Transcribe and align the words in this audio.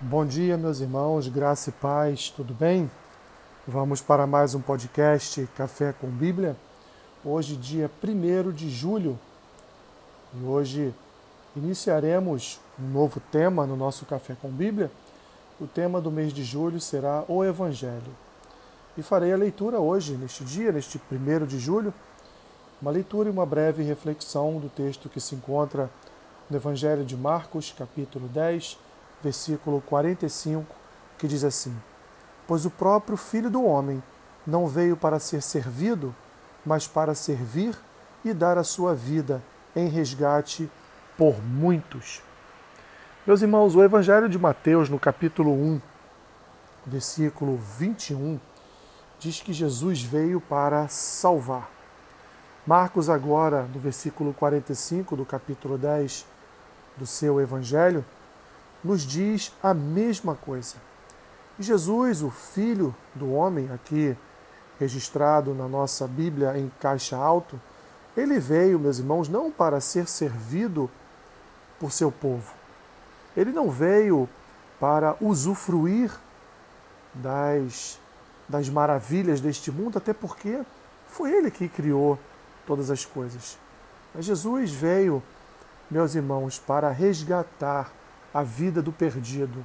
Bom 0.00 0.24
dia, 0.24 0.56
meus 0.56 0.78
irmãos, 0.78 1.26
graça 1.26 1.70
e 1.70 1.72
paz, 1.72 2.30
tudo 2.30 2.54
bem? 2.54 2.88
Vamos 3.66 4.00
para 4.00 4.28
mais 4.28 4.54
um 4.54 4.60
podcast 4.60 5.44
Café 5.56 5.92
com 5.92 6.06
Bíblia. 6.06 6.54
Hoje, 7.24 7.56
dia 7.56 7.90
1 8.00 8.52
de 8.52 8.70
julho, 8.70 9.18
e 10.32 10.44
hoje 10.44 10.94
iniciaremos 11.56 12.60
um 12.78 12.86
novo 12.86 13.18
tema 13.32 13.66
no 13.66 13.74
nosso 13.74 14.06
Café 14.06 14.36
com 14.40 14.48
Bíblia. 14.48 14.88
O 15.60 15.66
tema 15.66 16.00
do 16.00 16.12
mês 16.12 16.32
de 16.32 16.44
julho 16.44 16.80
será 16.80 17.24
o 17.26 17.44
Evangelho. 17.44 18.14
E 18.96 19.02
farei 19.02 19.32
a 19.32 19.36
leitura 19.36 19.80
hoje, 19.80 20.12
neste 20.12 20.44
dia, 20.44 20.70
neste 20.70 21.02
1 21.10 21.44
de 21.44 21.58
julho, 21.58 21.92
uma 22.80 22.92
leitura 22.92 23.28
e 23.28 23.32
uma 23.32 23.44
breve 23.44 23.82
reflexão 23.82 24.60
do 24.60 24.68
texto 24.68 25.08
que 25.08 25.20
se 25.20 25.34
encontra 25.34 25.90
no 26.48 26.56
Evangelho 26.56 27.04
de 27.04 27.16
Marcos, 27.16 27.74
capítulo 27.76 28.28
10 28.28 28.86
versículo 29.22 29.80
45, 29.80 30.74
que 31.18 31.28
diz 31.28 31.44
assim: 31.44 31.76
Pois 32.46 32.64
o 32.64 32.70
próprio 32.70 33.16
Filho 33.16 33.50
do 33.50 33.64
Homem 33.64 34.02
não 34.46 34.66
veio 34.66 34.96
para 34.96 35.18
ser 35.18 35.42
servido, 35.42 36.14
mas 36.64 36.86
para 36.86 37.14
servir 37.14 37.76
e 38.24 38.32
dar 38.32 38.58
a 38.58 38.64
sua 38.64 38.94
vida 38.94 39.42
em 39.74 39.88
resgate 39.88 40.70
por 41.16 41.42
muitos. 41.42 42.22
Meus 43.26 43.42
irmãos, 43.42 43.74
o 43.74 43.82
Evangelho 43.82 44.28
de 44.28 44.38
Mateus, 44.38 44.88
no 44.88 44.98
capítulo 44.98 45.52
1, 45.52 45.80
versículo 46.86 47.58
21, 47.78 48.40
diz 49.18 49.40
que 49.40 49.52
Jesus 49.52 50.02
veio 50.02 50.40
para 50.40 50.88
salvar. 50.88 51.70
Marcos, 52.66 53.10
agora, 53.10 53.62
no 53.74 53.80
versículo 53.80 54.32
45 54.32 55.16
do 55.16 55.24
capítulo 55.24 55.76
10 55.76 56.26
do 56.96 57.06
seu 57.06 57.40
Evangelho, 57.40 58.04
nos 58.82 59.02
diz 59.02 59.52
a 59.62 59.74
mesma 59.74 60.34
coisa. 60.34 60.76
Jesus, 61.58 62.22
o 62.22 62.30
Filho 62.30 62.94
do 63.14 63.32
Homem, 63.32 63.70
aqui 63.72 64.16
registrado 64.78 65.54
na 65.54 65.66
nossa 65.66 66.06
Bíblia 66.06 66.56
em 66.56 66.70
caixa 66.80 67.16
alto, 67.16 67.60
ele 68.16 68.38
veio, 68.38 68.78
meus 68.78 68.98
irmãos, 68.98 69.28
não 69.28 69.50
para 69.50 69.80
ser 69.80 70.08
servido 70.08 70.88
por 71.78 71.92
seu 71.92 72.10
povo. 72.10 72.52
Ele 73.36 73.52
não 73.52 73.70
veio 73.70 74.28
para 74.78 75.16
usufruir 75.20 76.12
das, 77.14 77.98
das 78.48 78.68
maravilhas 78.68 79.40
deste 79.40 79.70
mundo, 79.70 79.98
até 79.98 80.12
porque 80.12 80.60
foi 81.08 81.32
ele 81.32 81.50
que 81.50 81.68
criou 81.68 82.18
todas 82.66 82.90
as 82.90 83.04
coisas. 83.04 83.58
Mas 84.14 84.24
Jesus 84.24 84.70
veio, 84.70 85.22
meus 85.90 86.14
irmãos, 86.14 86.58
para 86.58 86.90
resgatar 86.90 87.92
a 88.32 88.42
vida 88.42 88.82
do 88.82 88.92
perdido. 88.92 89.64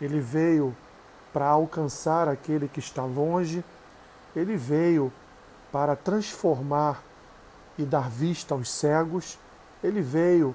Ele 0.00 0.20
veio 0.20 0.76
para 1.32 1.46
alcançar 1.46 2.28
aquele 2.28 2.68
que 2.68 2.80
está 2.80 3.04
longe, 3.04 3.64
ele 4.34 4.56
veio 4.56 5.12
para 5.70 5.94
transformar 5.94 7.02
e 7.78 7.84
dar 7.84 8.08
vista 8.08 8.54
aos 8.54 8.70
cegos, 8.70 9.38
ele 9.82 10.00
veio, 10.00 10.54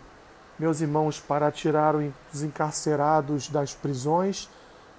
meus 0.57 0.81
irmãos, 0.81 1.19
para 1.19 1.51
tirar 1.51 1.95
os 1.95 2.41
encarcerados 2.41 3.47
das 3.47 3.73
prisões, 3.73 4.49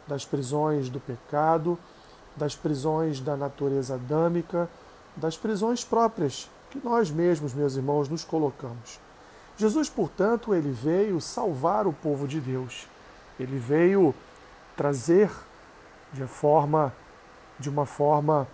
das 0.07 0.25
prisões 0.25 0.89
do 0.89 1.01
pecado, 1.01 1.79
das 2.37 2.55
prisões 2.55 3.21
da 3.21 3.37
natureza 3.37 3.95
adâmica, 3.95 4.69
das 5.17 5.37
prisões 5.37 5.85
próprias 5.85 6.49
que 6.71 6.81
nós 6.83 7.11
mesmos, 7.11 7.53
meus 7.53 7.77
irmãos, 7.77 8.09
nos 8.09 8.25
colocamos. 8.25 8.99
Jesus, 9.63 9.89
portanto, 9.89 10.53
ele 10.53 10.73
veio 10.73 11.21
salvar 11.21 11.87
o 11.87 11.93
povo 11.93 12.27
de 12.27 12.41
Deus. 12.41 12.89
Ele 13.39 13.59
veio 13.59 14.13
trazer 14.77 15.31
de 16.13 16.27
forma, 16.27 16.93
de 17.61 17.71
uma 17.71 17.87
forma 17.87 18.49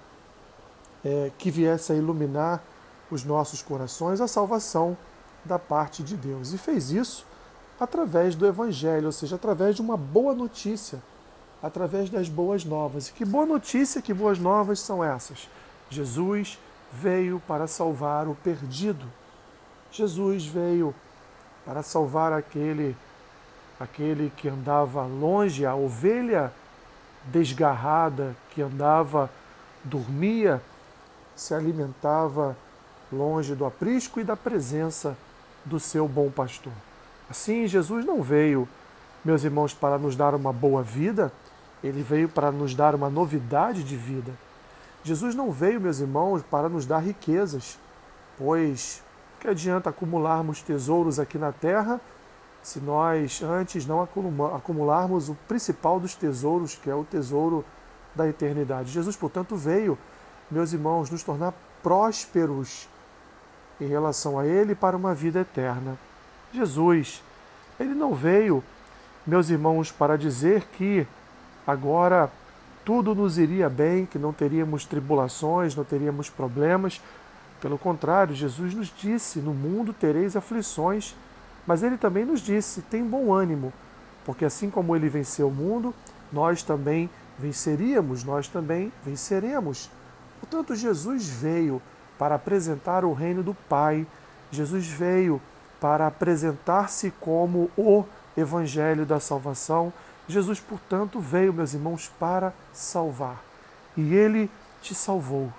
é, 1.03 1.33
que 1.39 1.51
viesse 1.51 1.93
a 1.93 1.95
iluminar 1.95 2.63
os 3.11 3.25
nossos 3.25 3.63
corações 3.63 4.21
a 4.21 4.29
salvação 4.29 4.99
da 5.47 5.59
parte 5.59 6.03
de 6.03 6.15
Deus. 6.15 6.53
E 6.53 6.59
fez 6.59 6.91
isso 6.91 7.25
através 7.81 8.35
do 8.35 8.47
Evangelho, 8.47 9.07
ou 9.07 9.13
seja, 9.13 9.37
através 9.37 9.77
de 9.77 9.81
uma 9.81 9.97
boa 9.97 10.35
notícia, 10.35 11.03
através 11.63 12.11
das 12.11 12.29
boas 12.29 12.67
novas. 12.67 13.09
E 13.09 13.15
que 13.15 13.25
boa 13.25 13.47
notícia, 13.47 14.03
que 14.03 14.13
boas 14.13 14.39
novas 14.39 14.79
são 14.79 15.03
essas? 15.03 15.49
Jesus 15.89 16.59
veio 16.93 17.41
para 17.49 17.67
salvar 17.67 18.29
o 18.29 18.35
perdido. 18.35 19.07
Jesus 19.91 20.47
veio 20.47 20.95
para 21.65 21.83
salvar 21.83 22.33
aquele 22.33 22.97
aquele 23.79 24.33
que 24.37 24.49
andava 24.49 25.05
longe, 25.07 25.65
a 25.65 25.75
ovelha 25.75 26.53
desgarrada 27.27 28.35
que 28.51 28.61
andava, 28.61 29.31
dormia, 29.85 30.61
se 31.37 31.55
alimentava 31.55 32.57
longe 33.13 33.55
do 33.55 33.65
aprisco 33.65 34.21
e 34.21 34.25
da 34.25 34.37
presença 34.37 35.17
do 35.65 35.79
seu 35.79 36.09
bom 36.09 36.31
pastor. 36.31 36.73
Assim, 37.31 37.67
Jesus 37.67 38.05
não 38.05 38.23
veio, 38.23 38.69
meus 39.25 39.45
irmãos, 39.45 39.73
para 39.73 39.99
nos 39.99 40.17
dar 40.17 40.35
uma 40.35 40.53
boa 40.53 40.83
vida, 40.83 41.33
ele 41.83 42.03
veio 42.03 42.29
para 42.29 42.51
nos 42.51 42.75
dar 42.75 42.95
uma 42.95 43.09
novidade 43.09 43.85
de 43.85 43.97
vida. 43.97 44.33
Jesus 45.05 45.35
não 45.35 45.53
veio, 45.53 45.81
meus 45.81 46.01
irmãos, 46.01 46.43
para 46.43 46.69
nos 46.69 46.85
dar 46.85 46.99
riquezas, 46.99 47.79
pois 48.37 49.03
que 49.41 49.49
adianta 49.49 49.91
acumularmos 49.91 50.63
tesouros 50.63 51.19
aqui 51.19 51.39
na 51.39 51.53
terra 51.53 52.01
se 52.63 52.81
nós 52.81 53.41
antes 53.43 53.87
não 53.87 54.03
acumularmos 54.03 55.29
o 55.29 55.35
principal 55.47 55.99
dos 55.99 56.15
tesouros, 56.15 56.75
que 56.75 56.91
é 56.91 56.95
o 56.95 57.05
tesouro 57.05 57.65
da 58.15 58.29
eternidade? 58.29 58.91
Jesus, 58.91 59.17
portanto, 59.17 59.57
veio, 59.57 59.97
meus 60.51 60.73
irmãos, 60.73 61.11
nos 61.11 61.23
tornar 61.23 61.55
prósperos 61.83 62.89
em 63.81 63.87
relação 63.87 64.39
a 64.39 64.47
Ele 64.47 64.75
para 64.75 64.97
uma 64.97 65.15
vida 65.15 65.41
eterna. 65.41 65.97
Jesus, 66.53 67.23
Ele 67.79 67.95
não 67.95 68.15
veio, 68.15 68.63
meus 69.27 69.51
irmãos, 69.51 69.93
para 69.93 70.19
dizer 70.19 70.67
que 70.73 71.07
agora 71.67 72.31
tudo 72.85 73.15
nos 73.15 73.39
iria 73.39 73.69
bem, 73.69 74.07
que 74.07 74.19
não 74.19 74.33
teríamos 74.33 74.85
tribulações, 74.85 75.77
não 75.77 75.85
teríamos 75.85 76.31
problemas. 76.31 77.01
Pelo 77.61 77.79
contrário, 77.79 78.35
Jesus 78.35 78.75
nos 78.75 78.93
disse: 78.97 79.41
No 79.41 79.53
mundo 79.53 79.93
tereis 79.93 80.37
aflições, 80.37 81.15
mas 81.67 81.83
ele 81.83 81.97
também 81.97 82.25
nos 82.25 82.41
disse: 82.41 82.83
Tem 82.83 83.05
bom 83.05 83.33
ânimo, 83.33 83.73
porque 84.25 84.45
assim 84.45 84.71
como 84.71 84.95
ele 84.95 85.09
venceu 85.09 85.49
o 85.49 85.55
mundo, 85.55 85.95
nós 86.33 86.63
também 86.63 87.11
venceríamos, 87.39 88.25
nós 88.25 88.49
também 88.49 88.93
venceremos. 89.05 89.91
Portanto, 90.41 90.75
Jesus 90.75 91.29
veio 91.29 91.83
para 92.19 92.37
apresentar 92.37 93.05
o 93.05 93.13
reino 93.13 93.43
do 93.43 93.55
Pai, 93.55 94.07
Jesus 94.51 94.87
veio 94.87 95.41
para 95.81 96.07
apresentar-se 96.07 97.11
como 97.21 97.71
o 97.77 98.05
Evangelho 98.37 99.05
da 99.05 99.21
salvação. 99.21 99.93
Jesus, 100.29 100.61
portanto, 100.61 101.21
veio, 101.21 101.53
meus 101.53 101.75
irmãos, 101.75 102.11
para 102.19 102.53
salvar. 102.73 103.43
E 103.97 104.15
ele 104.15 104.51
te 104.81 104.95
salvou. 104.95 105.53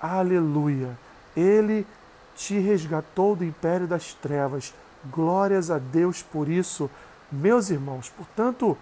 Aleluia! 0.00 1.05
Ele 1.36 1.86
te 2.34 2.58
resgatou 2.58 3.36
do 3.36 3.44
império 3.44 3.86
das 3.86 4.14
trevas. 4.14 4.74
Glórias 5.10 5.70
a 5.70 5.78
Deus 5.78 6.22
por 6.22 6.48
isso, 6.48 6.90
meus 7.30 7.70
irmãos. 7.70 8.08
Portanto, 8.10 8.76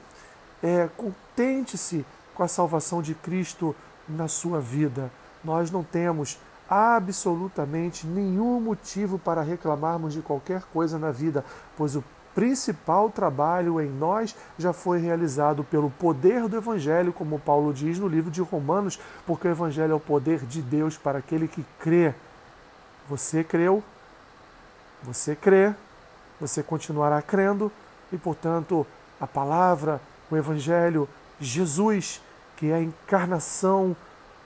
é, 0.62 0.88
contente-se 0.96 2.04
com 2.34 2.42
a 2.42 2.48
salvação 2.48 3.02
de 3.02 3.14
Cristo 3.14 3.74
na 4.08 4.28
sua 4.28 4.60
vida. 4.60 5.10
Nós 5.42 5.70
não 5.70 5.82
temos 5.82 6.38
absolutamente 6.68 8.06
nenhum 8.06 8.60
motivo 8.60 9.18
para 9.18 9.42
reclamarmos 9.42 10.14
de 10.14 10.22
qualquer 10.22 10.62
coisa 10.72 10.98
na 10.98 11.10
vida, 11.10 11.44
pois 11.76 11.94
o 11.94 12.02
principal 12.34 13.10
trabalho 13.10 13.80
em 13.80 13.88
nós 13.88 14.34
já 14.58 14.72
foi 14.72 14.98
realizado 14.98 15.62
pelo 15.62 15.90
poder 15.90 16.48
do 16.48 16.56
Evangelho, 16.56 17.12
como 17.12 17.38
Paulo 17.38 17.72
diz 17.72 17.98
no 17.98 18.08
livro 18.08 18.30
de 18.30 18.40
Romanos, 18.40 18.98
porque 19.26 19.46
o 19.46 19.50
Evangelho 19.50 19.92
é 19.92 19.94
o 19.94 20.00
poder 20.00 20.40
de 20.40 20.60
Deus 20.60 20.96
para 20.96 21.18
aquele 21.18 21.46
que 21.46 21.64
crê. 21.78 22.14
Você 23.08 23.44
creu, 23.44 23.82
você 25.02 25.36
crê, 25.36 25.74
você 26.40 26.62
continuará 26.62 27.20
crendo 27.20 27.70
e, 28.12 28.16
portanto, 28.16 28.86
a 29.20 29.26
palavra, 29.26 30.00
o 30.30 30.36
Evangelho, 30.36 31.08
Jesus, 31.40 32.20
que 32.56 32.70
é 32.70 32.74
a 32.74 32.82
encarnação 32.82 33.96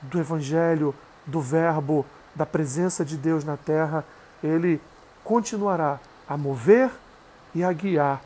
do 0.03 0.19
Evangelho, 0.19 0.95
do 1.27 1.41
Verbo, 1.41 2.05
da 2.35 2.47
presença 2.47 3.05
de 3.05 3.17
Deus 3.17 3.45
na 3.45 3.57
terra, 3.57 4.05
ele 4.43 4.81
continuará 5.25 5.99
a 6.29 6.37
mover 6.37 6.91
e 7.55 7.63
a 7.65 7.73
guiar 7.73 8.21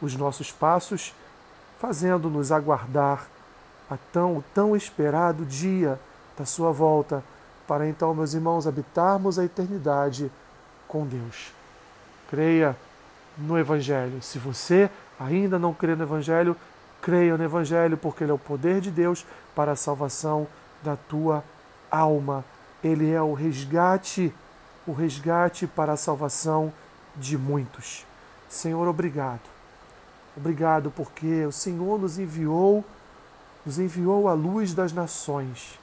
os 0.00 0.16
nossos 0.16 0.52
passos, 0.52 1.14
fazendo-nos 1.78 2.50
aguardar 2.52 3.26
a 3.90 3.96
tão, 4.12 4.42
tão 4.54 4.76
esperado 4.76 5.44
dia 5.44 5.98
da 6.36 6.44
sua 6.44 6.72
volta 6.72 7.22
para 7.68 7.86
então, 7.86 8.12
meus 8.12 8.34
irmãos, 8.34 8.66
habitarmos 8.66 9.38
a 9.38 9.44
eternidade 9.44 10.32
com 10.88 11.06
Deus. 11.06 11.52
Creia 12.28 12.74
no 13.36 13.56
Evangelho. 13.56 14.20
Se 14.22 14.38
você 14.38 14.90
ainda 15.20 15.58
não 15.58 15.72
crê 15.72 15.94
no 15.94 16.02
Evangelho, 16.02 16.56
Creia 17.00 17.36
no 17.36 17.44
Evangelho, 17.44 17.96
porque 17.96 18.24
ele 18.24 18.32
é 18.32 18.34
o 18.34 18.38
poder 18.38 18.80
de 18.80 18.90
Deus 18.90 19.24
para 19.54 19.72
a 19.72 19.76
salvação 19.76 20.46
da 20.82 20.96
tua 20.96 21.44
alma. 21.90 22.44
Ele 22.82 23.10
é 23.10 23.22
o 23.22 23.34
resgate, 23.34 24.32
o 24.86 24.92
resgate 24.92 25.66
para 25.66 25.92
a 25.92 25.96
salvação 25.96 26.72
de 27.16 27.38
muitos. 27.38 28.04
Senhor, 28.48 28.86
obrigado. 28.88 29.40
Obrigado 30.36 30.90
porque 30.90 31.44
o 31.44 31.52
Senhor 31.52 31.98
nos 31.98 32.18
enviou, 32.18 32.84
nos 33.64 33.78
enviou 33.78 34.28
a 34.28 34.32
luz 34.32 34.74
das 34.74 34.92
nações. 34.92 35.78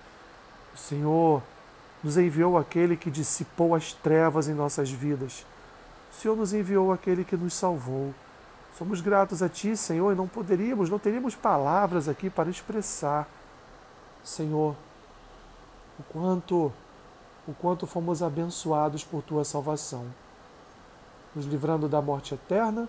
O 0.73 0.77
Senhor 0.77 1.41
nos 2.05 2.17
enviou 2.17 2.55
aquele 2.55 2.95
que 2.95 3.09
dissipou 3.09 3.73
as 3.73 3.91
trevas 3.91 4.47
em 4.47 4.53
nossas 4.53 4.91
vidas. 4.91 5.43
O 6.11 6.21
Senhor 6.21 6.37
nos 6.37 6.53
enviou 6.53 6.91
aquele 6.91 7.23
que 7.23 7.35
nos 7.35 7.55
salvou. 7.55 8.13
Somos 8.77 9.01
gratos 9.01 9.41
a 9.41 9.49
Ti, 9.49 9.75
Senhor, 9.75 10.11
e 10.11 10.15
não 10.15 10.27
poderíamos, 10.27 10.87
não 10.87 10.99
teríamos 10.99 11.33
palavras 11.33 12.07
aqui 12.07 12.29
para 12.29 12.47
expressar, 12.47 13.27
Senhor, 14.23 14.75
o 15.99 16.03
quanto, 16.03 16.71
o 17.47 17.53
quanto 17.55 17.87
fomos 17.87 18.21
abençoados 18.21 19.03
por 19.03 19.23
Tua 19.23 19.43
salvação, 19.43 20.05
nos 21.33 21.47
livrando 21.47 21.89
da 21.89 22.03
morte 22.03 22.35
eterna 22.35 22.87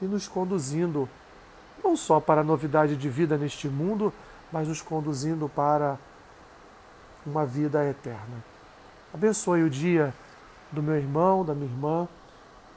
e 0.00 0.04
nos 0.06 0.26
conduzindo 0.26 1.08
não 1.84 1.96
só 1.96 2.18
para 2.18 2.40
a 2.40 2.44
novidade 2.44 2.96
de 2.96 3.08
vida 3.08 3.38
neste 3.38 3.68
mundo, 3.68 4.12
mas 4.50 4.66
nos 4.66 4.82
conduzindo 4.82 5.48
para 5.48 5.96
uma 7.26 7.46
vida 7.46 7.84
eterna. 7.84 8.42
Abençoe 9.12 9.62
o 9.62 9.70
dia 9.70 10.14
do 10.70 10.82
meu 10.82 10.96
irmão, 10.96 11.44
da 11.44 11.54
minha 11.54 11.70
irmã 11.70 12.08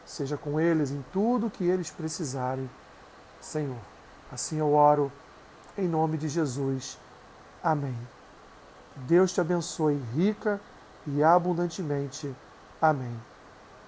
seja 0.06 0.38
com 0.38 0.59
eles 0.59 0.92
em 0.92 1.03
tudo 1.12 1.50
que 1.50 1.63
eles 1.63 1.89
precisarem, 1.89 2.69
Senhor. 3.42 3.80
Assim 4.31 4.59
eu 4.59 4.74
oro 4.74 5.12
em 5.77 5.88
nome 5.88 6.18
de 6.18 6.30
Jesus. 6.30 6.97
Amém. 7.63 7.97
Deus 8.95 9.33
te 9.33 9.42
abençoe 9.42 10.00
rica 10.13 10.62
e 11.07 11.24
abundantemente. 11.24 12.33
Amém. 12.81 13.19